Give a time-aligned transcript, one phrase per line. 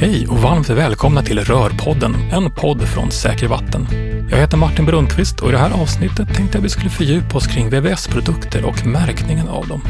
[0.00, 3.86] Hej och varmt välkomna till Rörpodden, en podd från Säker Vatten.
[4.30, 7.46] Jag heter Martin Brunnqvist och i det här avsnittet tänkte jag vi skulle fördjupa oss
[7.46, 9.82] kring VVS-produkter och märkningen av dem.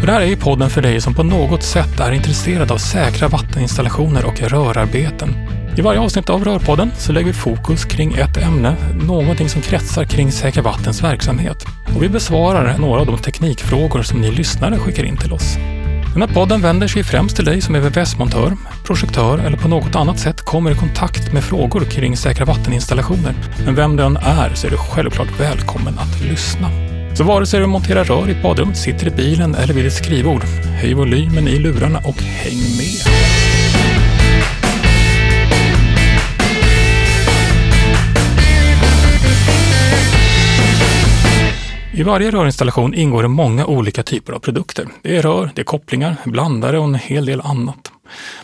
[0.00, 2.78] Och det här är ju podden för dig som på något sätt är intresserad av
[2.78, 5.34] säkra vatteninstallationer och rörarbeten.
[5.78, 10.04] I varje avsnitt av Rörpodden så lägger vi fokus kring ett ämne, någonting som kretsar
[10.04, 11.64] kring Säkra Vattens verksamhet.
[11.96, 15.56] Och vi besvarar några av de teknikfrågor som ni lyssnare skickar in till oss.
[16.16, 19.94] Den här podden vänder sig främst till dig som är VVS-montör, projektör eller på något
[19.94, 23.34] annat sätt kommer i kontakt med frågor kring säkra vatteninstallationer.
[23.64, 26.70] Men vem du än är så är du självklart välkommen att lyssna.
[27.14, 29.92] Så vare sig du monterar rör i ett badrum, sitter i bilen eller vid ett
[29.92, 30.42] skrivbord,
[30.80, 33.45] höj volymen i lurarna och häng med!
[41.96, 44.88] I varje rörinstallation ingår det många olika typer av produkter.
[45.02, 47.92] Det är rör, det är kopplingar, blandare och en hel del annat.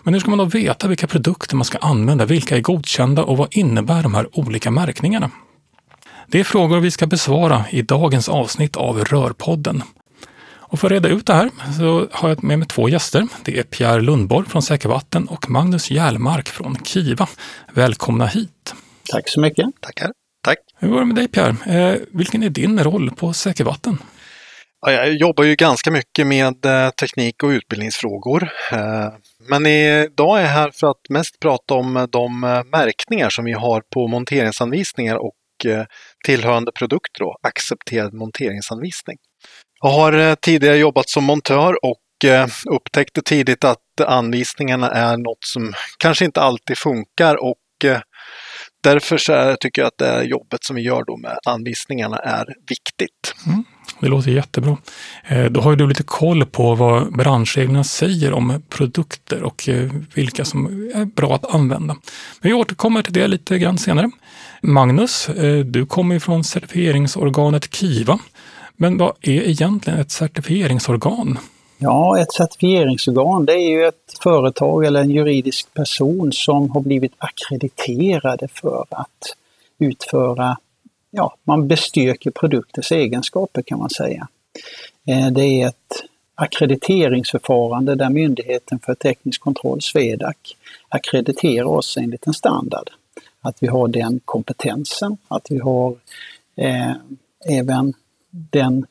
[0.02, 3.37] Men hur ska man då veta vilka produkter man ska använda, vilka är godkända och
[3.37, 5.31] vad innebär de här olika märkningarna?
[6.27, 9.83] Det är frågor vi ska besvara i dagens avsnitt av Rörpodden.
[10.44, 13.28] Och för att reda ut det här så har jag med mig två gäster.
[13.44, 17.28] Det är Pierre Lundborg från Säkervatten och Magnus Järlmark från Kiva.
[17.72, 18.75] Välkomna hit!
[19.11, 19.66] Tack så mycket!
[19.81, 20.22] Tackar!
[20.45, 20.59] Tack!
[20.79, 21.57] Hur går det med dig Pierre?
[21.67, 23.98] Eh, vilken är din roll på Säkervatten?
[24.87, 28.49] Ja, jag jobbar ju ganska mycket med eh, teknik och utbildningsfrågor.
[28.73, 29.09] Eh,
[29.49, 32.41] men idag är jag här för att mest prata om de
[32.73, 35.34] märkningar som vi har på monteringsanvisningar och
[36.25, 39.17] tillhörande produkter, då, accepterad monteringsanvisning.
[39.81, 41.99] Jag har tidigare jobbat som montör och
[42.71, 47.56] upptäckte tidigt att anvisningarna är något som kanske inte alltid funkar och
[48.83, 52.44] därför så är, tycker jag att det jobbet som vi gör då med anvisningarna är
[52.69, 53.34] viktigt.
[53.47, 53.64] Mm,
[54.00, 54.77] det låter jättebra.
[55.25, 59.91] Eh, då har ju du lite koll på vad branschreglerna säger om produkter och eh,
[60.14, 61.97] vilka som är bra att använda.
[62.41, 64.10] Men vi återkommer till det lite grann senare.
[64.62, 68.19] Magnus, eh, du kommer från certifieringsorganet Kiva.
[68.76, 71.38] Men vad är egentligen ett certifieringsorgan?
[71.84, 77.12] Ja, ett certifieringsorgan det är ju ett företag eller en juridisk person som har blivit
[77.19, 79.37] akkrediterade för att
[79.78, 80.56] utföra,
[81.10, 84.28] ja, man bestyrker produkters egenskaper kan man säga.
[85.06, 86.03] Eh, det är ett
[86.34, 90.37] ackrediteringsförfarande där Myndigheten för teknisk kontroll, Swedac,
[90.88, 92.91] akkrediterar oss enligt en standard.
[93.41, 95.97] Att vi har den kompetensen, att vi har
[96.56, 96.92] eh,
[97.48, 97.94] även
[98.31, 98.87] den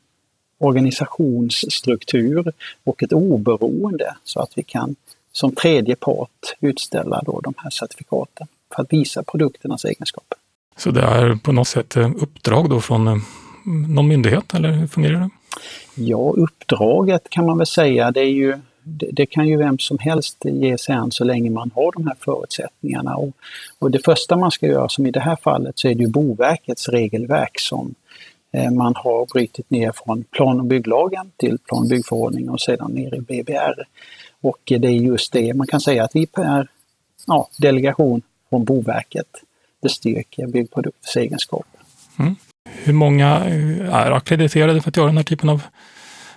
[0.61, 4.95] organisationsstruktur och ett oberoende så att vi kan
[5.31, 10.37] som tredje part utställa då de här certifikaten för att visa produkternas egenskaper.
[10.77, 13.15] Så det är på något sätt eh, uppdrag då från eh,
[13.87, 15.29] någon myndighet eller hur fungerar det?
[15.95, 20.37] Ja, uppdraget kan man väl säga, det, är ju, det, kan ju vem som helst
[20.45, 23.15] ge sig an så länge man har de här förutsättningarna.
[23.15, 23.31] Och,
[23.79, 26.09] och det första man ska göra, som i det här fallet, så är det ju
[26.09, 27.95] Boverkets regelverk som
[28.53, 33.15] man har brutit ner från plan och bygglagen till plan och byggförordningen och sedan ner
[33.15, 33.83] i BBR.
[34.41, 36.67] Och det är just det man kan säga att vi per
[37.27, 39.27] ja, delegation från Boverket
[39.81, 41.81] bestyrker byggprodukters egenskaper.
[42.19, 42.35] Mm.
[42.69, 43.27] Hur många
[43.91, 45.63] är ackrediterade för att göra den här typen av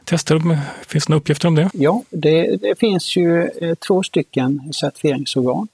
[0.04, 0.41] tester?
[0.86, 1.70] Finns det några uppgifter om det?
[1.75, 5.69] Ja, det, det finns ju eh, två stycken certifieringsorgan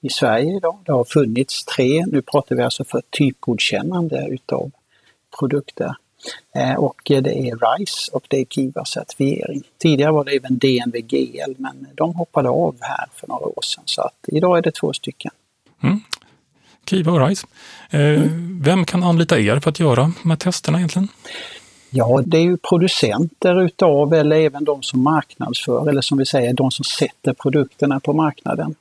[0.00, 0.78] i Sverige idag.
[0.86, 4.70] Det har funnits tre, nu pratar vi alltså för typgodkännande utav
[5.40, 5.94] produkter.
[6.54, 9.62] Eh, och det är RISE och det är Kiva certifiering.
[9.78, 13.82] Tidigare var det även DNV GL men de hoppade av här för några år sedan
[13.86, 15.30] så att idag är det två stycken.
[15.82, 16.00] Mm.
[16.90, 17.46] Kiva och RISE.
[17.90, 18.60] Eh, mm.
[18.62, 21.08] Vem kan anlita er för att göra de här testerna egentligen?
[21.90, 26.52] Ja, det är ju producenter utav eller även de som marknadsför eller som vi säger
[26.52, 28.74] de som sätter produkterna på marknaden.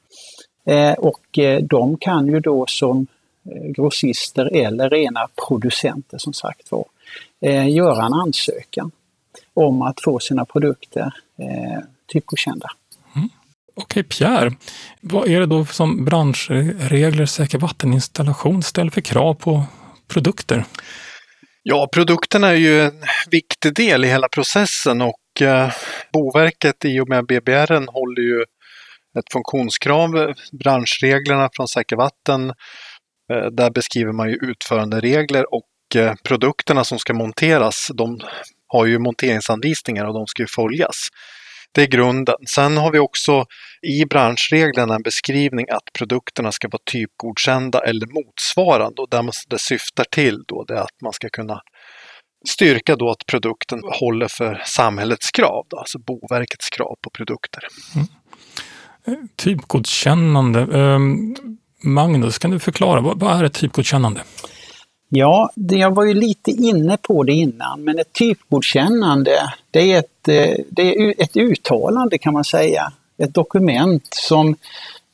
[0.66, 3.08] Eh, och de kan ju då som
[3.76, 6.86] grossister eller rena producenter som sagt var,
[7.42, 8.92] eh, göra en ansökan
[9.54, 11.84] om att få sina produkter eh,
[12.14, 12.70] typgodkända.
[13.16, 13.30] Mm.
[13.76, 14.54] Okej, Pierre,
[15.02, 19.64] vad är det då som branschregler säker vatteninstallation ställer för krav på
[20.08, 20.66] produkter?
[21.64, 25.72] Ja, produkterna är ju en viktig del i hela processen och eh,
[26.14, 28.42] Boverket i och med BBR håller ju
[29.20, 32.54] ett funktionskrav, branschreglerna från Säker Vatten Eh,
[33.30, 38.20] Eh, där beskriver man ju utföranderegler och eh, produkterna som ska monteras, de
[38.68, 41.10] har ju monteringsanvisningar och de ska ju följas.
[41.72, 42.36] Det är grunden.
[42.48, 43.46] Sen har vi också
[43.82, 50.06] i branschreglerna en beskrivning att produkterna ska vara typgodkända eller motsvarande och där det syftar
[50.12, 51.62] till då det är att man ska kunna
[52.48, 57.64] styrka då att produkten håller för samhällets krav, då, alltså Boverkets krav på produkter.
[57.96, 58.08] Mm.
[59.08, 60.60] Eh, typgodkännande.
[60.60, 61.36] Ehm,
[61.82, 64.22] Magnus, kan du förklara, vad, vad är ett typgodkännande?
[65.10, 70.28] Ja, jag var ju lite inne på det innan, men ett typgodkännande det är ett,
[70.28, 72.92] eh, det är ett uttalande kan man säga.
[73.18, 74.56] Ett dokument som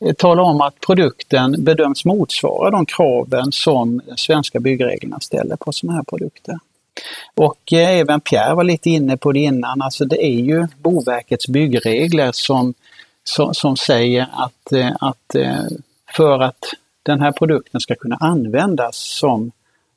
[0.05, 5.97] eh, talar om att produkten bedöms motsvara de kraven som svenska byggreglerna ställer på sådana
[5.97, 6.59] här produkter.
[7.35, 11.47] Och eh, även Pierre var lite inne på det innan, alltså det är ju Boverkets
[11.47, 12.73] byggregler som,
[13.23, 15.35] som, som säger att, att
[16.15, 16.73] för att
[17.03, 19.51] den här produkten ska kunna användas som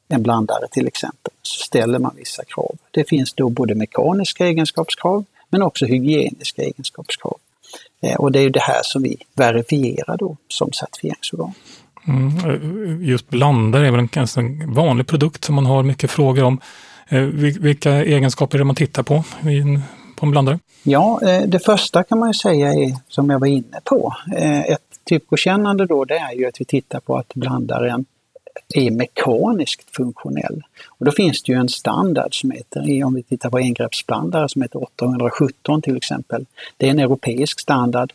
[0.09, 2.77] en blandare till exempel, så ställer man vissa krav.
[2.91, 7.39] Det finns då både mekaniska egenskapskrav men också hygieniska egenskapskrav.
[8.03, 11.53] Eh, och det är det här som vi verifierar då som certifieringsorgan.
[12.07, 16.61] Mm, just blandare är väl en ganska vanlig produkt som man har mycket frågor om.
[17.09, 19.25] Eh, vilka egenskaper är det man tittar på
[20.17, 20.59] på en blandare?
[20.83, 24.15] Ja, eh, det första kan man ju säga är, som jag var inne på,
[24.67, 28.05] ett typgodkännande då det är ju att vi tittar på att blandaren
[28.75, 30.63] är mekaniskt funktionell.
[30.89, 34.63] Och då finns det ju en standard som heter, om vi tittar på engreppsblandare, som
[34.63, 36.47] heter 817 till exempel.
[36.77, 38.13] Det är en europeisk standard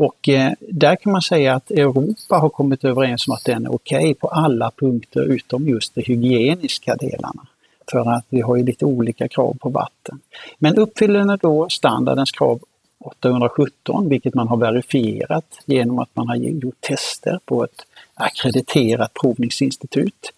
[0.00, 3.74] och eh, där kan man säga att Europa har kommit överens om att den är
[3.74, 7.46] okej okay på alla punkter utom just de hygieniska delarna.
[7.90, 10.20] För att vi har ju lite olika krav på vatten.
[10.58, 12.60] Men uppfyller den då standardens krav
[13.00, 20.32] 817, vilket man har verifierat genom att man har gjort tester på ett akkrediterat provningsinstitut.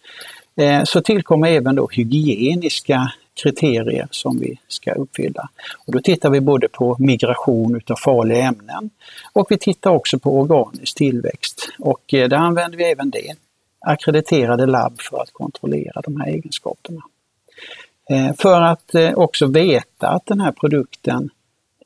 [0.56, 3.12] Eh, så tillkommer även då hygieniska
[3.42, 5.48] kriterier som vi ska uppfylla.
[5.86, 8.90] Och då tittar vi både på migration utav farliga ämnen
[9.32, 11.68] och vi tittar också på organisk tillväxt.
[11.78, 13.34] Och eh, där använder vi även det,
[13.80, 17.00] akkrediterade labb för att kontrollera de här egenskaperna.
[18.10, 21.30] Eh, för att också veta att den här produkten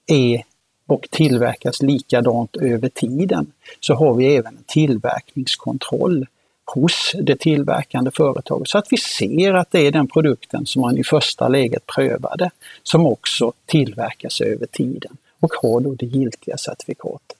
[0.06, 0.42] är
[0.86, 6.26] och tillverkas likadant över tiden så har vi även en tillverkningskontroll
[6.74, 10.98] hos det tillverkande företaget så att vi ser att det är den produkten som man
[10.98, 12.50] i första läget prövade
[12.82, 17.38] som också tillverkas över tiden och har då det giltiga certifikatet.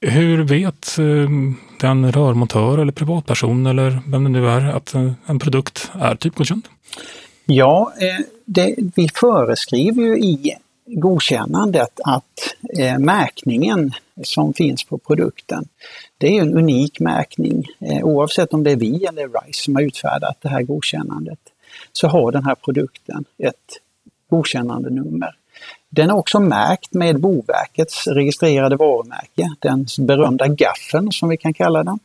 [0.00, 1.30] Hur vet eh,
[1.80, 4.94] den rörmontör eller privatperson eller vem det nu är att
[5.26, 6.68] en produkt är typgodkänd?
[7.44, 10.54] Ja, eh, det, vi föreskriver ju i
[10.94, 13.92] godkännandet att eh, märkningen
[14.24, 15.64] som finns på produkten,
[16.18, 17.66] det är en unik märkning.
[17.80, 21.38] Eh, oavsett om det är vi eller RISE som har utfärdat det här godkännandet,
[21.92, 23.80] så har den här produkten ett
[24.30, 25.36] godkännandenummer.
[25.90, 31.84] Den är också märkt med Boverkets registrerade varumärke, den berömda gaffeln som vi kan kalla
[31.84, 31.98] den.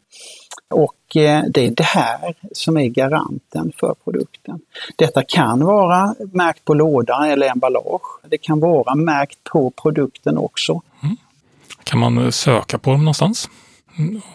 [0.73, 4.59] Och eh, det är det här som är garanten för produkten.
[4.95, 8.19] Detta kan vara märkt på låda eller emballage.
[8.29, 10.81] Det kan vara märkt på produkten också.
[11.03, 11.17] Mm.
[11.83, 13.49] Kan man söka på dem någonstans?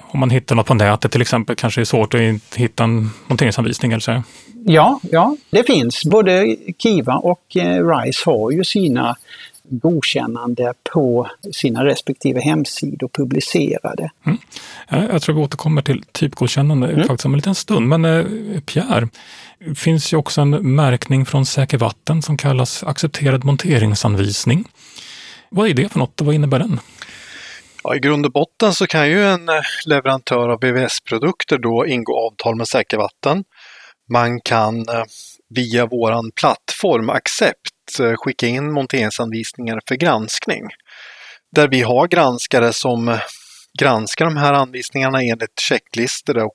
[0.01, 3.11] Om man hittar något på nätet till exempel kanske det är svårt att hitta en
[3.27, 4.23] monteringsanvisning eller så?
[4.65, 6.05] Ja, ja, det finns.
[6.05, 9.17] Både Kiva och eh, RISE har ju sina
[9.71, 14.11] godkännande på sina respektive hemsidor publicerade.
[14.27, 14.39] Mm.
[14.89, 17.07] Jag tror vi återkommer till typgodkännande mm.
[17.07, 17.89] faktiskt om en liten stund.
[17.89, 19.09] Men eh, Pierre,
[19.59, 24.65] det finns ju också en märkning från Säker Vatten som kallas accepterad monteringsanvisning.
[25.49, 26.81] Vad är det för något och vad innebär den?
[27.82, 32.26] Ja, I grund och botten så kan ju en eh, leverantör av VVS-produkter då ingå
[32.26, 33.45] avtal med Säkervatten.
[34.12, 35.04] Man kan eh,
[35.54, 40.62] via våran plattform Accept eh, skicka in monteringsanvisningar för granskning.
[41.52, 43.19] Där vi har granskare som
[43.78, 46.54] granskar de här anvisningarna enligt checklistor och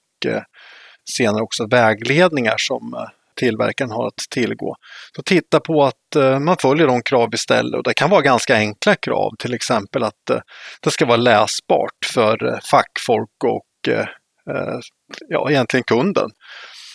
[1.10, 4.76] senare också vägledningar som tillverkaren har att tillgå.
[5.16, 8.22] Så titta på att eh, man följer de krav vi ställer och det kan vara
[8.22, 10.40] ganska enkla krav, till exempel att eh,
[10.82, 13.62] det ska vara läsbart för eh, fackfolk och
[15.30, 16.30] ja, egentligen kunden.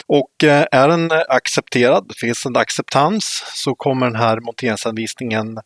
[0.06, 5.58] Och är den accepterad, finns en acceptans, så kommer den här monteringsanvisningen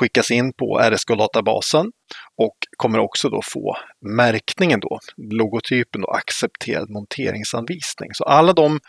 [0.00, 1.86] skickas in på RSK-databasen
[2.36, 3.76] och kommer också då få
[4.16, 8.14] märkningen då, logotypen då, accepterad monteringsanvisning.
[8.14, 8.80] Så alla de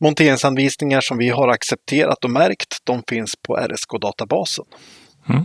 [0.00, 4.64] monteringsanvisningar som vi har accepterat och märkt, de finns på RSK-databasen.
[5.28, 5.44] Mm.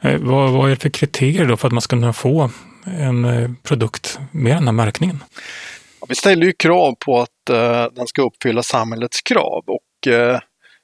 [0.00, 2.50] Eh, vad, vad är det för kriterier då för att man ska kunna få
[2.84, 5.24] en eh, produkt med den här märkningen?
[6.08, 10.38] vi ställer ju krav på att uh, den ska uppfylla samhällets krav och uh,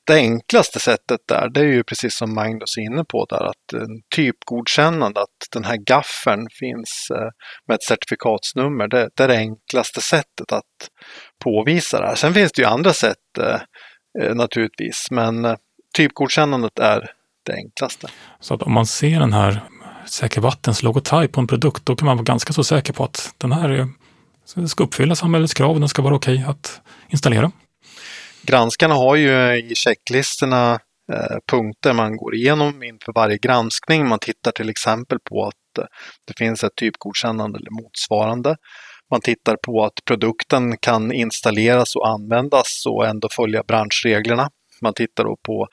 [0.09, 3.73] det enklaste sättet där, det är ju precis som Magnus är inne på där, att
[3.83, 7.31] en typgodkännande, att den här gaffeln finns eh,
[7.69, 10.89] med ett certifikatsnummer, det, det, är det enklaste sättet att
[11.45, 12.15] påvisa det här.
[12.15, 13.61] Sen finns det ju andra sätt eh,
[14.23, 15.57] eh, naturligtvis, men
[15.97, 17.11] typgodkännandet är
[17.47, 18.07] det enklaste.
[18.41, 19.61] Så att om man ser den här
[20.07, 23.35] Säker Vattens logotyp på en produkt, då kan man vara ganska så säker på att
[23.39, 23.89] den här
[24.67, 27.53] ska uppfylla samhällets krav den ska vara okej okay att installera.
[28.49, 30.73] Granskarna har ju i checklistorna
[31.13, 34.09] eh, punkter man går igenom inför varje granskning.
[34.09, 35.85] Man tittar till exempel på att eh,
[36.27, 38.57] det finns ett typgodkännande eller motsvarande.
[39.11, 44.51] Man tittar på att produkten kan installeras och användas och ändå följa branschreglerna.
[44.83, 45.67] Man tittar då på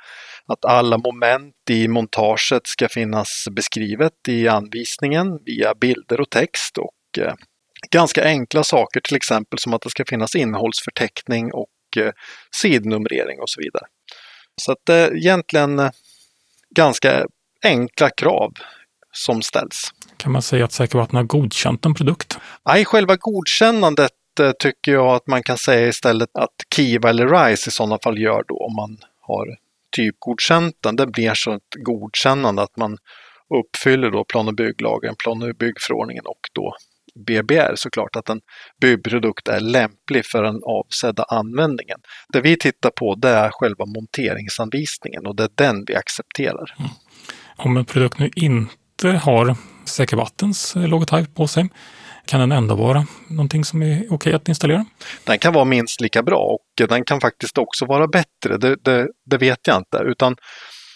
[0.47, 7.23] att alla moment i montaget ska finnas beskrivet i anvisningen via bilder och text och
[7.23, 7.33] eh,
[7.91, 11.67] ganska enkla saker, till exempel som att det ska finnas innehållsförteckning och
[12.51, 13.85] sidnumrering och så vidare.
[14.61, 15.91] Så att det är egentligen eh,
[16.75, 17.25] ganska
[17.63, 18.53] enkla krav
[19.11, 19.91] som ställs.
[20.17, 22.37] Kan man säga att Säker Vatten har godkänt en produkt?
[22.65, 24.11] Nej, själva godkännandet
[24.59, 28.43] tycker jag att man kan säga istället att Kiva eller RISE i sådana fall gör
[28.47, 29.57] då om man har
[29.95, 30.95] typgodkänt den.
[30.95, 32.97] Det blir så ett godkännande att man
[33.59, 36.75] uppfyller då plan och bygglagen, plan och byggförordningen och då
[37.27, 38.41] BBR såklart att en
[38.81, 41.97] byggprodukt är lämplig för den avsedda användningen.
[42.33, 46.75] Det vi tittar på det är själva monteringsanvisningen och det är den vi accepterar.
[46.79, 46.91] Mm.
[47.57, 49.55] Om en produkt nu inte har
[49.85, 51.69] Säker Vattens logotyp på sig,
[52.25, 54.85] kan den ändå vara någonting som är okej att installera?
[55.23, 58.57] Den kan vara minst lika bra och den kan faktiskt också vara bättre.
[58.57, 60.35] Det, det, det vet jag inte, utan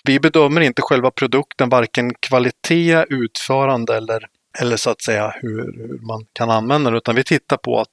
[0.03, 4.19] vi bedömer inte själva produkten, varken kvalitet, utförande eller,
[4.59, 7.91] eller så att säga hur, hur man kan använda den, utan vi tittar på att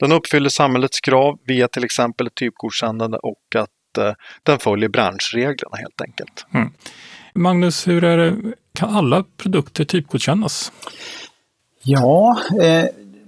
[0.00, 5.76] den uppfyller samhällets krav via till exempel ett typgodkännande och att eh, den följer branschreglerna
[5.76, 6.46] helt enkelt.
[6.54, 6.72] Mm.
[7.34, 8.36] Magnus, hur är det,
[8.74, 10.72] kan alla produkter typgodkännas?
[11.82, 12.84] Ja, eh,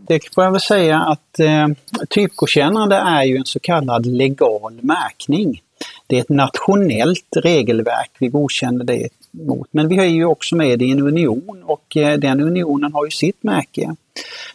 [0.08, 1.68] det får jag väl säga att eh,
[2.10, 5.62] typgodkännande är ju en så kallad legal märkning.
[6.06, 9.68] Det är ett nationellt regelverk vi godkänner det mot.
[9.70, 13.10] Men vi är ju också med i en union och eh, den unionen har ju
[13.10, 13.94] sitt märke.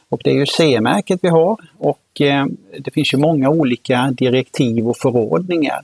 [0.09, 2.45] Och det är ju CE-märket vi har och eh,
[2.79, 5.81] det finns ju många olika direktiv och förordningar.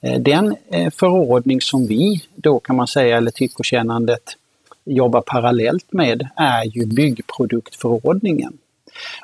[0.00, 0.56] Eh, den
[0.92, 4.22] förordning som vi då kan man säga, eller typgodkännandet,
[4.84, 8.58] jobbar parallellt med är ju byggproduktförordningen.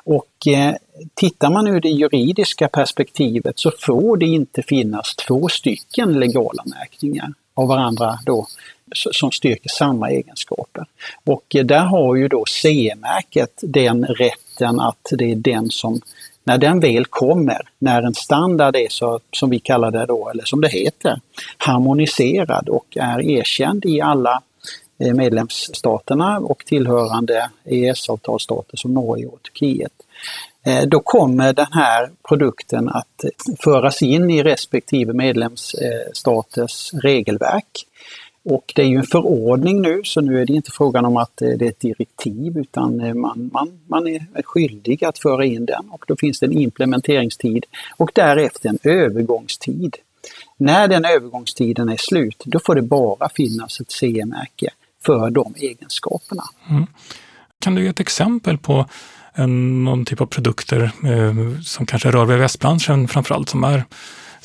[0.03, 0.75] Och eh,
[1.13, 7.33] tittar man ur det juridiska perspektivet så får det inte finnas två stycken legala märkningar
[7.53, 8.47] av varandra då
[8.93, 10.85] som styrker samma egenskaper.
[11.23, 16.01] Och eh, där har ju då CE-märket den rätten att det är den som,
[16.43, 20.43] när den väl kommer, när en standard är så, som vi kallar det då, eller
[20.43, 21.19] som det heter,
[21.57, 24.41] harmoniserad och är erkänd i alla
[24.99, 29.93] eh, medlemsstaterna och tillhörande EES-avtalsstater som Norge och Turkiet.
[30.65, 33.23] Eh, då kommer den här produkten att
[33.59, 37.85] föras in i respektive medlemsstaters regelverk.
[38.45, 41.41] Och det är ju en förordning nu, så nu är det inte frågan om att
[41.41, 45.65] eh, det är ett direktiv utan eh, man, man, man är skyldig att föra in
[45.65, 47.65] den och då finns det en implementeringstid
[47.97, 49.95] och därefter en övergångstid.
[50.57, 54.69] När den övergångstiden är slut, då får det bara finnas ett CE-märke
[55.05, 56.43] för de egenskaperna.
[56.69, 56.85] Mm.
[57.59, 58.85] Kan du ge ett exempel på
[59.33, 63.83] en, någon typ av produkter eh, som kanske rör VVS-branschen framförallt, som, är,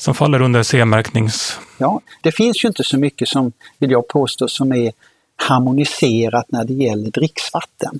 [0.01, 1.59] som faller under CE-märknings...
[1.77, 4.91] Ja, det finns ju inte så mycket som, vill jag påstå, som är
[5.35, 7.99] harmoniserat när det gäller dricksvatten.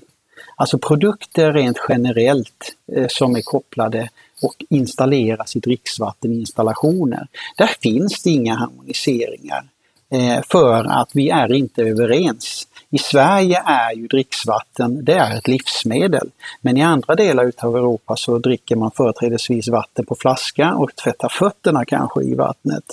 [0.56, 4.08] Alltså produkter rent generellt eh, som är kopplade
[4.42, 7.26] och installeras i dricksvatteninstallationer.
[7.56, 9.64] Där finns det inga harmoniseringar.
[10.10, 12.68] Eh, för att vi är inte överens.
[12.94, 16.30] I Sverige är ju dricksvatten det är ett livsmedel.
[16.60, 21.28] Men i andra delar av Europa så dricker man företrädesvis vatten på flaska och tvättar
[21.28, 22.84] fötterna kanske i vattnet.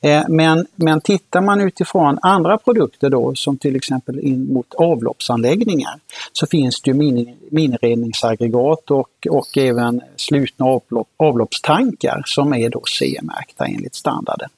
[0.00, 5.98] Eh, men, men tittar man utifrån andra produkter då som till exempel in mot avloppsanläggningar
[6.32, 12.82] så finns det ju min, minredningsaggregat och, och även slutna avlopp, avloppstankar som är då
[12.84, 14.48] CE-märkta enligt standarden.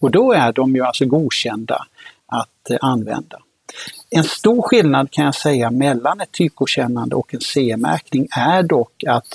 [0.00, 1.86] Och då är de ju alltså godkända
[2.26, 3.38] att eh, använda.
[4.10, 9.28] En stor skillnad kan jag säga mellan ett typgodkännande och en CE-märkning är dock att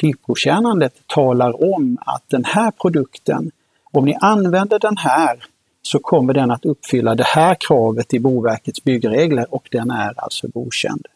[0.00, 3.50] typgodkännandet talar om att den här produkten,
[3.92, 5.44] om ni använder den här
[5.82, 10.48] så kommer den att uppfylla det här kravet i Boverkets byggregler och den är alltså
[10.48, 11.06] godkänd.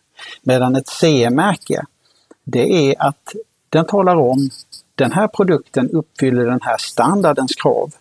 [0.42, 1.82] Medan ett CE-märke,
[2.44, 3.34] det är att
[3.68, 4.50] den talar om
[4.94, 7.92] den här produkten uppfyller den här standardens krav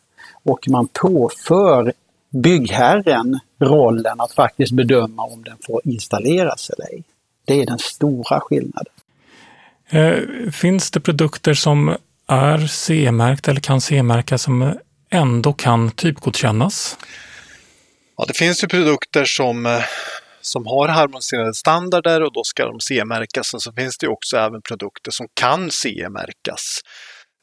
[0.44, 1.94] och man påför
[2.30, 7.04] byggherren rollen att faktiskt bedöma om den får installeras eller ej.
[7.46, 8.94] Det är den stora skillnaden.
[9.90, 11.98] Eh, finns det produkter som
[12.28, 14.74] är CE-märkta eller kan CE-märkas som
[15.10, 16.98] ändå kan typgodkännas?
[18.18, 19.84] Ja, det finns ju produkter som, eh,
[20.42, 23.54] som har harmoniserade standarder och då ska de CE-märkas.
[23.54, 26.82] Och så finns det också även produkter som kan CE-märkas.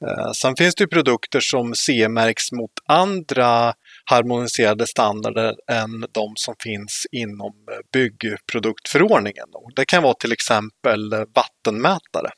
[0.06, 3.74] Eh, sen finns det produkter som CE-märks mot andra
[4.12, 9.46] harmoniserade standarder än de som finns inom eh, byggproduktförordningen.
[9.76, 12.30] Det kan vara till exempel eh, vattenmätare.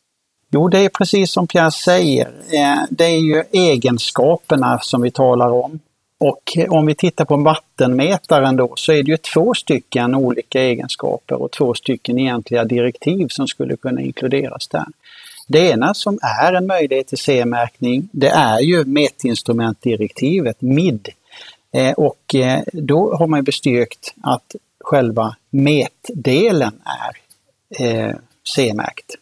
[0.50, 2.26] Jo, det är precis som Pierre säger.
[2.52, 5.80] Eh, det är ju egenskaperna som vi talar om.
[6.18, 11.42] Och om vi tittar på vattenmätaren då så är det ju två stycken olika egenskaper
[11.42, 14.84] och två stycken egentliga direktiv som skulle kunna inkluderas där.
[15.48, 21.08] Det ena som är en möjlighet till CE-märkning, det är ju mätinstrumentdirektivet, MID.
[21.74, 24.54] Eh, och eh, då har man bestyrkt att
[24.84, 27.16] själva metdelen är
[27.86, 28.14] eh,
[28.56, 29.14] CE-märkt.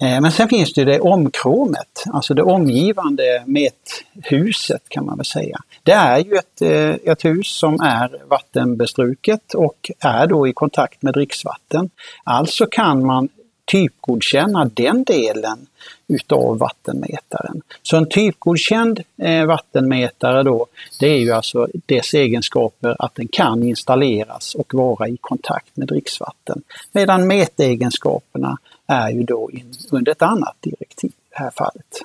[0.00, 5.58] Eh, men sen finns det det omkromet, alltså det omgivande methuset kan man väl säga.
[5.82, 11.02] Det är ju ett, eh, ett hus som är vattenbestruket och är då i kontakt
[11.02, 11.90] med dricksvatten.
[12.24, 13.28] Alltså kan man
[13.64, 15.66] typgodkänna den delen
[16.08, 17.62] utav vattenmätaren.
[17.82, 20.66] Så en typgodkänd eh, vattenmätare då,
[21.00, 25.88] det är ju alltså dess egenskaper att den kan installeras och vara i kontakt med
[25.88, 26.62] dricksvatten.
[26.92, 32.02] Medan mätegenskaperna är ju då in, under ett annat direktiv i det här fallet.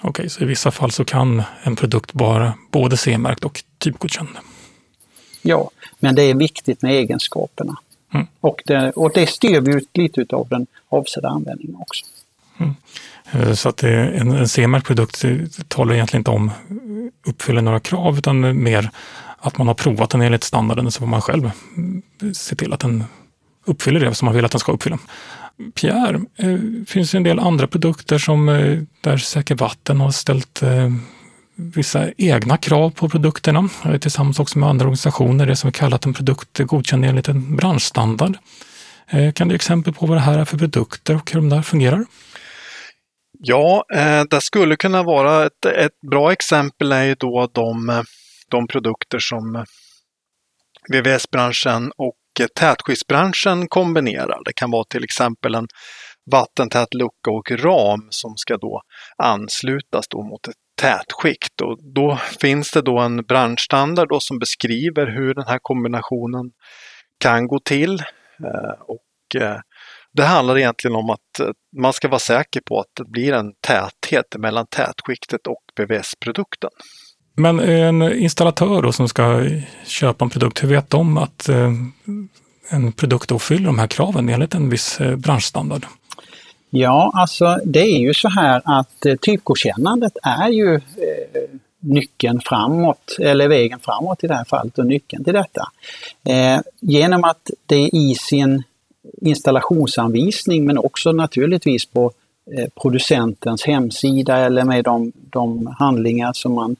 [0.00, 4.28] Okej, så i vissa fall så kan en produkt vara både CE-märkt och typgodkänd?
[5.42, 7.76] Ja, men det är viktigt med egenskaperna.
[8.14, 8.26] Mm.
[8.40, 12.04] Och, det, och det styr vi ut lite av den avsedda användningen också.
[12.58, 12.74] Mm.
[13.32, 15.24] Eh, så att en, en CE-märkt produkt
[15.68, 16.50] talar egentligen inte om
[17.26, 18.90] uppfyller några krav utan mer
[19.38, 21.50] att man har provat den enligt standarden så får man själv
[22.34, 23.04] se till att den
[23.64, 24.98] uppfyller det som man vill att den ska uppfylla.
[25.74, 30.62] Pierre, eh, finns det en del andra produkter som eh, där Säker Vatten har ställt
[30.62, 30.92] eh,
[31.58, 33.68] vissa egna krav på produkterna
[34.00, 38.38] tillsammans också med andra organisationer, det som vi kallat en produkt godkänd enligt en branschstandard.
[39.10, 41.48] Eh, kan du ge exempel på vad det här är för produkter och hur de
[41.48, 42.04] där fungerar?
[43.38, 48.04] Ja, eh, det skulle kunna vara ett, ett bra exempel är ju då de,
[48.50, 49.64] de produkter som
[50.92, 52.16] VVS-branschen och
[52.54, 54.38] tätskyddsbranschen kombinerar.
[54.44, 55.68] Det kan vara till exempel en
[56.30, 58.82] vattentät lucka och ram som ska då
[59.22, 61.60] anslutas då mot ett tätskikt.
[61.60, 66.50] Och då finns det då en branschstandard då som beskriver hur den här kombinationen
[67.20, 68.00] kan gå till.
[68.44, 69.56] Eh, och eh,
[70.12, 73.52] det handlar egentligen om att eh, man ska vara säker på att det blir en
[73.66, 76.70] täthet mellan tätskiktet och PVS-produkten.
[77.36, 79.48] Men en installatör då som ska
[79.84, 81.48] köpa en produkt, hur vet de att
[82.68, 85.86] en produkt uppfyller de här kraven enligt en viss branschstandard?
[86.70, 90.80] Ja, alltså det är ju så här att eh, typgodkännandet är ju eh,
[91.80, 95.68] nyckeln framåt, eller vägen framåt i det här fallet och nyckeln till detta.
[96.28, 98.62] Eh, genom att det i sin
[99.20, 102.12] installationsanvisning men också naturligtvis på
[102.56, 106.76] eh, producentens hemsida eller med de, de handlingar som man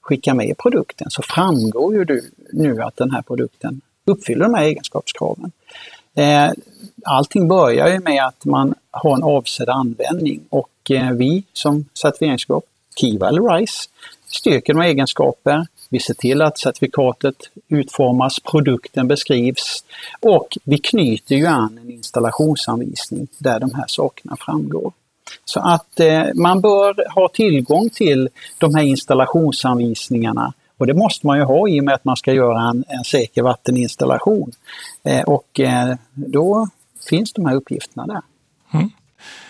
[0.00, 4.64] skickar med produkten så framgår ju du nu att den här produkten uppfyller de här
[4.64, 5.52] egenskapskraven.
[6.14, 6.50] Eh,
[7.04, 12.64] Allting börjar ju med att man har en avsedd användning och eh, vi som certifieringsgrupp,
[13.00, 13.88] Kiva eller RISE,
[14.26, 15.66] styrker de egenskaper.
[15.90, 17.36] Vi ser till att certifikatet
[17.68, 19.84] utformas, produkten beskrivs
[20.20, 24.92] och vi knyter ju an en installationsanvisning där de här sakerna framgår.
[25.44, 31.38] Så att eh, man bör ha tillgång till de här installationsanvisningarna och det måste man
[31.38, 34.52] ju ha i och med att man ska göra en, en säker vatteninstallation.
[35.02, 36.68] Eh, och eh, då
[37.10, 38.22] finns de här uppgifterna där.
[38.78, 38.90] Mm.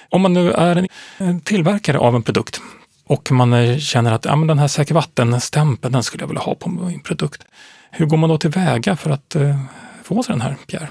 [0.08, 0.87] Om man nu är
[1.18, 2.61] en tillverkare av en produkt
[3.08, 6.42] och man eh, känner att ja, men den här säker vattenstämpeln den skulle jag vilja
[6.42, 7.44] ha på min produkt.
[7.90, 9.61] Hur går man då tillväga för att eh,
[10.02, 10.88] få sig den här, Pierre?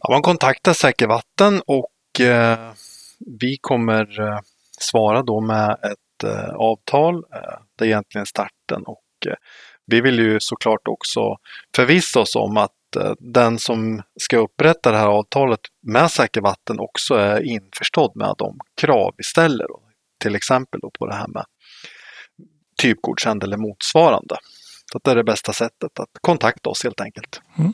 [0.00, 2.72] Ja, man kontaktar Säker Vatten och eh,
[3.40, 4.38] vi kommer eh,
[4.80, 7.14] svara då med ett eh, avtal.
[7.14, 9.00] Eh, det är egentligen starten och
[9.86, 11.36] vi vill ju såklart också
[11.76, 16.80] förvissa oss om att Eh, den som ska upprätta det här avtalet med Säker Vatten
[16.80, 19.66] också är införstådd med de krav vi ställer.
[20.20, 21.44] Till exempel då på det här med
[22.82, 24.36] typgodkänd eller motsvarande.
[24.92, 27.40] Så det är det bästa sättet att kontakta oss helt enkelt.
[27.58, 27.72] Mm.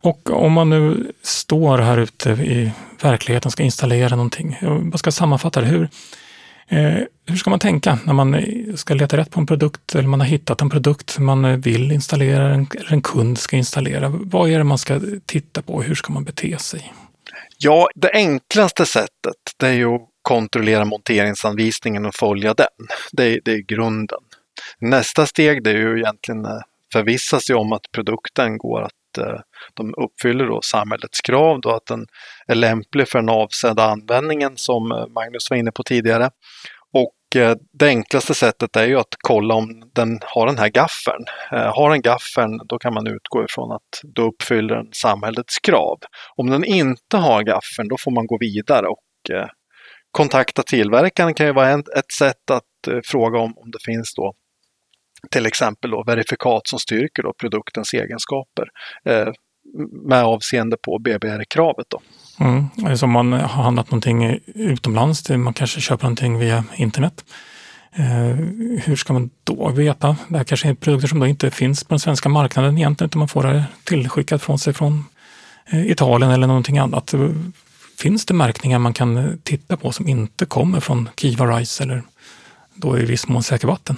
[0.00, 2.72] Och om man nu står här ute i
[3.02, 4.58] verkligheten och ska installera någonting.
[4.60, 5.66] Jag ska sammanfatta det.
[5.66, 5.88] Hur,
[6.72, 8.36] Eh, hur ska man tänka när man
[8.76, 12.54] ska leta rätt på en produkt eller man har hittat en produkt man vill installera
[12.54, 14.08] eller en kund ska installera?
[14.08, 15.82] Vad är det man ska titta på?
[15.82, 16.92] Hur ska man bete sig?
[17.58, 22.88] Ja, det enklaste sättet det är ju att kontrollera monteringsanvisningen och följa den.
[23.12, 24.20] Det är, det är grunden.
[24.78, 26.60] Nästa steg det är ju egentligen eh,
[26.92, 29.40] förvissa sig om att produkten går att att eh,
[29.74, 32.06] de uppfyller då samhällets krav, då att den
[32.46, 36.30] är lämplig för den avsedda användningen som eh, Magnus var inne på tidigare.
[36.92, 41.24] Och eh, det enklaste sättet är ju att kolla om den har den här gaffeln.
[41.50, 45.98] Har den gaffeln då kan man utgå ifrån att då uppfyller den samhällets krav.
[46.36, 48.98] Om den inte har gaffeln då får man gå vidare och
[50.10, 54.34] kontakta tillverkaren kan ju vara ett sätt att fråga om, om det finns då
[55.30, 58.68] till exempel då verifikat som styrker då produktens egenskaper
[59.04, 59.28] eh,
[60.08, 61.86] med avseende på BBR-kravet.
[61.88, 62.00] Då.
[62.40, 62.66] Mm.
[62.86, 67.24] Alltså om man har handlat någonting utomlands, man kanske köper någonting via internet.
[67.96, 68.36] Eh,
[68.84, 70.16] hur ska man då veta?
[70.28, 73.18] Det här kanske är produkter som då inte finns på den svenska marknaden egentligen, utan
[73.18, 75.04] man får det tillskickat från sig från
[75.66, 77.14] eh, Italien eller någonting annat.
[77.98, 82.02] Finns det märkningar man kan eh, titta på som inte kommer från Kiva Rice eller
[82.74, 83.96] då i viss mån Säker Vatten?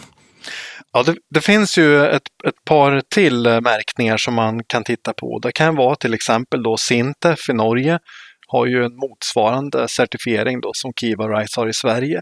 [0.96, 5.12] Ja, det, det, finns ju ett, ett, par till eh, märkningar som man kan titta
[5.12, 5.38] på.
[5.38, 7.98] Det kan vara till exempel då Sintef i Norge
[8.46, 12.20] har ju en motsvarande certifiering då som Kiva Rice har i Sverige.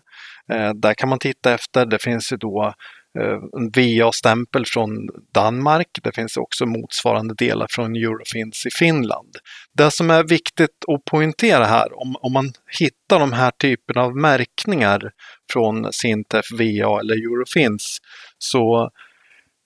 [0.52, 1.87] Eh, där kan man titta efter.
[1.87, 2.74] Det finns ju då
[3.18, 4.90] eh, en VA-stämpel från
[5.35, 5.88] Danmark.
[6.02, 9.37] Det finns också motsvarande delar från Eurofins i Finland.
[9.78, 14.16] Det som är viktigt att poängtera här, om, om man hittar de här typerna av
[14.16, 15.11] märkningar
[15.52, 17.98] från Sintef, VA eller Eurofins
[18.42, 18.90] så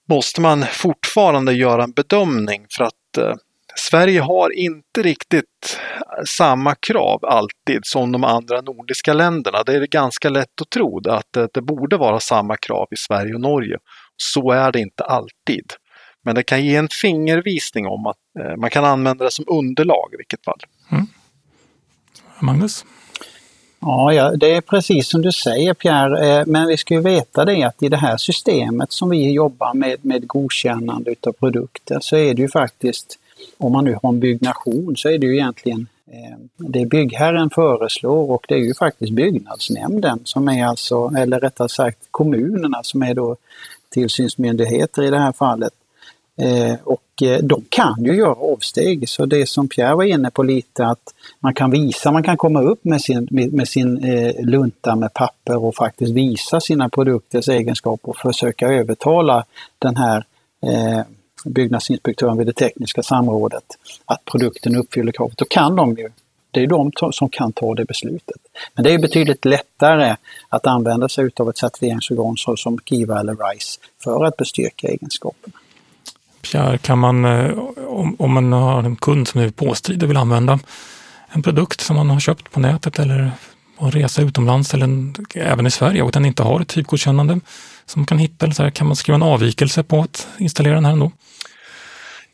[0.09, 3.35] måste man fortfarande göra en bedömning för att eh,
[3.75, 5.79] Sverige har inte riktigt
[6.17, 9.63] eh, samma krav alltid som de andra nordiska länderna.
[9.63, 13.33] Det är ganska lätt att tro att det, det borde vara samma krav i Sverige
[13.33, 13.77] och Norge.
[14.17, 15.73] Så är det inte alltid.
[16.23, 20.09] Men det kan ge en fingervisning om att eh, man kan använda det som underlag
[20.13, 20.59] i vilket fall.
[20.91, 21.07] Mm.
[22.39, 22.85] Magnus?
[23.79, 27.45] Ja, ja, det är precis som du säger Pierre, eh, men vi ska ju veta
[27.45, 32.15] det att i det här systemet som vi jobbar med, med godkännande utav produkter, så
[32.15, 33.19] är det ju faktiskt,
[33.57, 38.31] om man nu har en byggnation, så är det ju egentligen eh, det byggherren föreslår
[38.31, 43.13] och det är ju faktiskt byggnadsnämnden som är alltså, eller rättare sagt kommunerna som är
[43.13, 43.35] då
[43.89, 45.73] tillsynsmyndigheter i det här fallet,
[46.41, 49.09] Eh, och eh, de kan ju göra avsteg.
[49.09, 52.61] Så det som Pierre var inne på lite att man kan visa, man kan komma
[52.61, 58.09] upp med sin, med, sin eh, lunta med papper och faktiskt visa sina produkters egenskaper
[58.09, 59.45] och försöka övertala
[59.79, 60.25] den här
[60.61, 61.01] eh,
[61.45, 63.63] byggnadsinspektören vid det tekniska samrådet
[64.05, 65.37] att produkten uppfyller kravet.
[65.37, 66.09] Då kan de ju
[66.51, 68.41] det är de som kan ta det beslutet.
[68.73, 70.15] Men det är betydligt lättare
[70.49, 75.53] att använda sig av ett certifieringsorgan som Kiva eller RISE för att bestyrka egenskaperna.
[76.51, 80.17] Pierre, kan man, eh, om, om man har en kund som är påstridig och vill
[80.17, 80.59] använda
[81.29, 83.31] en produkt som man har köpt på nätet eller
[83.77, 87.39] på en resa utomlands eller en, även i Sverige och den inte har ett typgodkännande
[87.85, 90.75] som man kan hitta, eller så här, kan man skriva en avvikelse på att installera
[90.75, 91.11] den här ändå?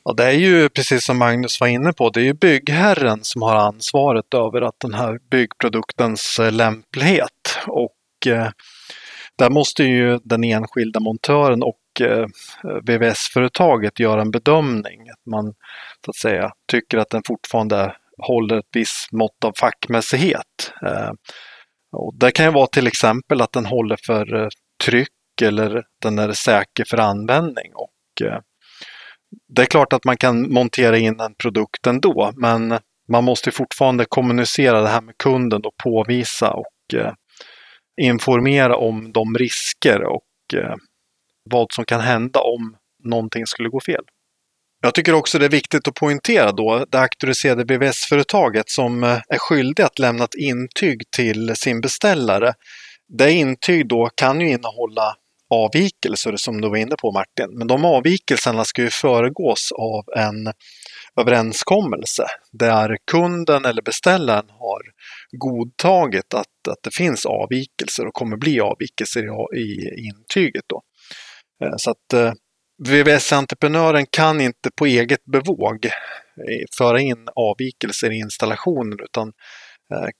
[0.06, 3.42] Ja, det är ju precis som Magnus var inne på, det är ju byggherren som
[3.42, 8.50] har ansvaret över att den här byggproduktens eh, lämplighet och eh,
[9.38, 12.26] där måste ju den enskilda montören och Eh,
[12.84, 15.10] VVS-företaget gör en bedömning.
[15.10, 15.54] Att man
[16.06, 20.74] så att säga tycker att den fortfarande håller ett visst mått av fackmässighet.
[20.86, 21.12] Eh,
[21.92, 24.48] och det kan ju vara till exempel att den håller för eh,
[24.86, 27.72] tryck eller den är säker för användning.
[27.76, 27.90] Och,
[29.48, 32.80] det är klart att man kan montera in en produkt ändå, men
[33.10, 36.96] man måste fortfarande kommunicera det här med kunden och påvisa och
[38.02, 40.26] informera om de risker och
[41.50, 44.04] vad som kan hända om någonting skulle gå fel.
[44.82, 49.38] Jag tycker också det är viktigt att poängtera då det auktoriserade BVS-företaget som eh, är
[49.38, 52.54] skyldig att lämna ett intyg till sin beställare.
[53.18, 55.16] Det intyg då kan ju innehålla
[55.50, 60.54] avvikelser som du var inne på Martin, men de avvikelserna ska ju föregås av en
[61.20, 64.82] överenskommelse där kunden eller beställaren har
[65.32, 69.22] godtagit att, att det finns avvikelser och kommer bli avvikelser
[69.58, 70.64] i, i intyget.
[70.68, 70.82] Då.
[71.64, 72.34] Eh, så att eh,
[72.84, 75.92] VVS-entreprenören kan inte på eget bevåg eh,
[76.78, 79.34] föra in avvikelser i installationen utan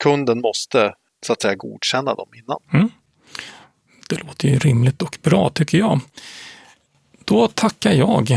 [0.04, 0.94] kunden måste
[1.26, 2.60] så att säga godkänna dem innan.
[2.74, 2.90] Mm.
[4.10, 6.00] Det låter ju rimligt och bra tycker jag.
[7.26, 8.32] Då tackar jag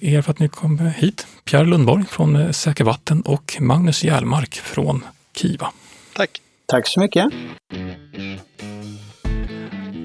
[0.00, 1.26] er för att ni kom hit.
[1.44, 5.72] Pierre Lundborg från Säker Vatten och Magnus Järlmark från Kiva.
[6.12, 6.40] Tack!
[6.66, 7.32] Tack så mycket!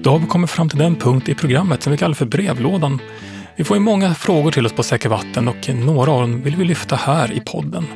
[0.02, 3.00] Då har vi kommit fram till den punkt i programmet som vi kallar för brevlådan.
[3.56, 6.56] Vi får ju många frågor till oss på Säker Vatten och några av dem vill
[6.56, 7.86] vi lyfta här i podden.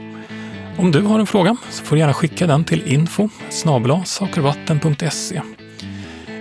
[0.78, 3.28] Om du har en fråga så får du gärna skicka den till info
[4.04, 5.42] sakervatten.se.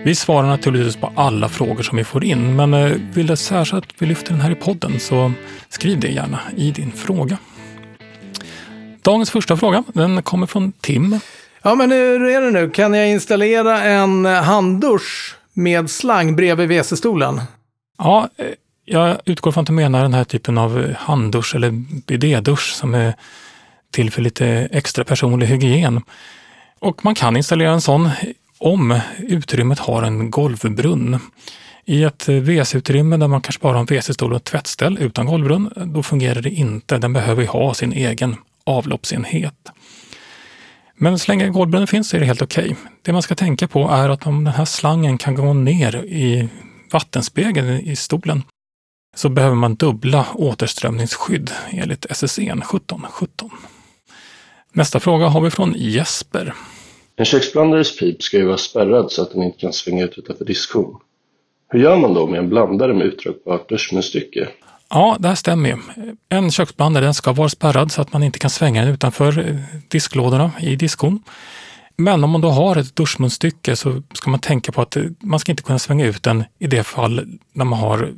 [0.03, 3.83] Vi svarar naturligtvis på alla frågor som vi får in, men eh, vill du särskilt
[3.83, 5.31] att vi lyfter den här i podden så
[5.69, 7.37] skriv det gärna i din fråga.
[9.01, 11.19] Dagens första fråga, den kommer från Tim.
[11.61, 12.69] Ja, men hur är det nu?
[12.69, 17.41] Kan jag installera en handdusch med slang bredvid WC-stolen?
[17.97, 18.45] Ja, eh,
[18.85, 21.71] jag utgår från att du menar den här typen av eh, handdusch eller
[22.07, 23.15] bidédusch som är
[23.91, 26.01] till för lite extra personlig hygien.
[26.79, 28.09] Och man kan installera en sån
[28.57, 31.19] om utrymmet har en golvbrunn.
[31.85, 35.25] I ett eh, WC-utrymme där man kanske bara har en WC-stol och ett tvättställ utan
[35.25, 36.97] golvbrunn, då fungerar det inte.
[36.97, 39.71] Den behöver ha sin egen avloppsenhet.
[40.97, 42.63] Men så länge golvbrunnen finns är det helt okej.
[42.63, 42.75] Okay.
[43.01, 46.49] Det man ska tänka på är att om den här slangen kan gå ner i
[46.91, 48.43] vattenspegeln i stolen
[49.15, 53.49] så behöver man dubbla återströmningsskydd enligt SSEN 1717.
[54.73, 56.53] Nästa fråga har vi från Jesper.
[57.15, 60.45] En köksblandares pip ska ju vara spärrad så att den inte kan svänga ut utanför
[60.45, 60.99] diskhon.
[61.69, 64.47] Hur gör man då med en blandare med utdragbart duschmunstycke?
[64.89, 65.77] Ja, det här stämmer ju.
[66.29, 69.55] En köksblandare den ska vara spärrad så att man inte kan svänga den utanför eh,
[69.87, 71.23] disklådorna i diskhon.
[71.97, 75.39] Men om man då har ett duschmunstycke så ska man tänka på att eh, man
[75.39, 78.13] ska inte kunna svänga ut den i det fall när man har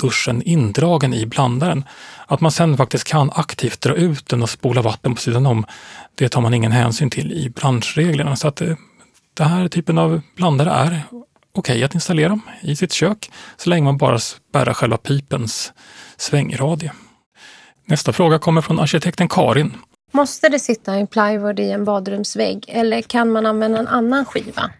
[0.00, 1.84] duschen indragen i blandaren.
[2.26, 5.66] Att man sen faktiskt kan aktivt dra ut den och spola vatten på sidan om,
[6.14, 8.36] det tar man ingen hänsyn till i branschreglerna.
[8.36, 8.76] Så att eh,
[9.34, 11.02] den här typen av blandare är
[11.52, 15.72] okej okay att installera i sitt kök så länge man bara spärrar själva pipens
[16.16, 16.92] svängradie.
[17.86, 19.74] Nästa fråga kommer från arkitekten Karin.
[20.12, 24.70] Måste det sitta en plywood i en badrumsvägg eller kan man använda en annan skiva?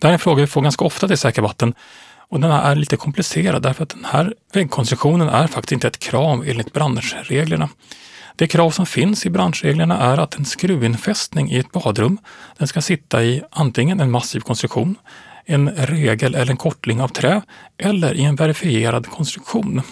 [0.00, 1.74] Det här är en fråga vi får ganska ofta till Säkra Vatten
[2.28, 6.44] och den är lite komplicerad därför att den här väggkonstruktionen är faktiskt inte ett krav
[6.46, 7.68] enligt branschreglerna.
[8.36, 12.18] Det krav som finns i branschreglerna är att en skruvinfästning i ett badrum,
[12.58, 14.96] den ska sitta i antingen en massiv konstruktion,
[15.46, 17.42] en regel eller en kortling av trä
[17.78, 19.82] eller i en verifierad konstruktion.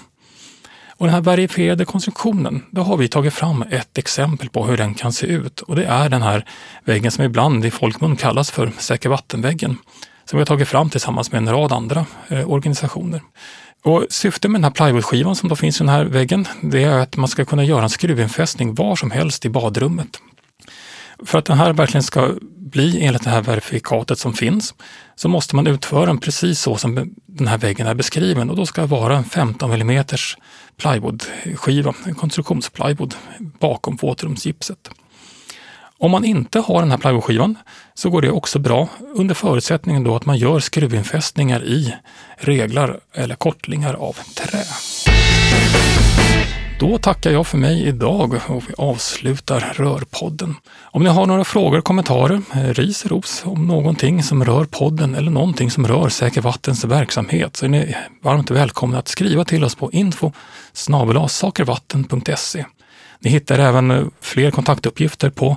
[0.96, 4.94] Och den här verifierade konstruktionen, då har vi tagit fram ett exempel på hur den
[4.94, 6.44] kan se ut och det är den här
[6.84, 9.76] väggen som ibland i folkmun kallas för säker vattenväggen
[10.24, 13.20] som vi har tagit fram tillsammans med en rad andra eh, organisationer.
[13.84, 16.98] Och syftet med den här plywoodskivan som då finns i den här väggen, det är
[16.98, 20.20] att man ska kunna göra en skruvinfästning var som helst i badrummet.
[21.24, 22.34] För att den här verkligen ska
[22.74, 24.74] bli enligt det här verifikatet som finns
[25.14, 28.66] så måste man utföra den precis så som den här väggen är beskriven och då
[28.66, 30.04] ska det vara en 15 mm
[30.76, 33.14] plywoodskiva, en konstruktionsplywood
[33.60, 34.90] bakom våtrumsgipset.
[35.98, 37.58] Om man inte har den här plywoodskivan
[37.94, 41.94] så går det också bra under förutsättningen då att man gör skruvinfästningar i
[42.36, 44.64] reglar eller kortlingar av trä.
[46.78, 50.54] Då tackar jag för mig idag och vi avslutar Rörpodden.
[50.82, 55.30] Om ni har några frågor, kommentarer, eh, ris, ros om någonting som rör podden eller
[55.30, 59.74] någonting som rör Säker Vattens verksamhet så är ni varmt välkomna att skriva till oss
[59.74, 60.32] på info
[61.28, 62.64] sakervatten.se.
[63.20, 65.56] Ni hittar även eh, fler kontaktuppgifter på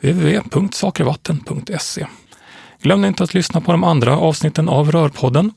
[0.00, 2.06] www.sakervatten.se.
[2.82, 5.52] Glöm inte att lyssna på de andra avsnitten av Rörpodden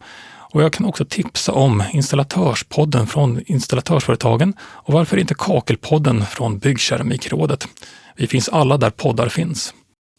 [0.51, 7.67] och jag kan också tipsa om Installatörspodden från Installatörsföretagen och varför inte Kakelpodden från Byggkeramikrådet.
[8.15, 9.73] Vi finns alla där poddar finns.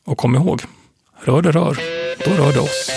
[0.06, 0.62] Och kom ihåg,
[1.20, 1.78] rör det rör,
[2.24, 2.90] då rör det oss.